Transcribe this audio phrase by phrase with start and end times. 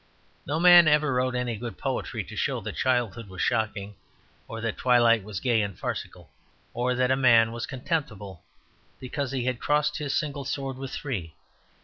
[0.47, 3.93] No man ever wrote any good poetry to show that childhood was shocking,
[4.47, 6.31] or that twilight was gay and farcical,
[6.73, 8.41] or that a man was contemptible
[8.99, 11.35] because he had crossed his single sword with three.